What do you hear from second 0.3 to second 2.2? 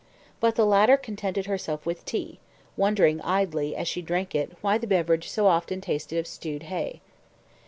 But the latter contented herself with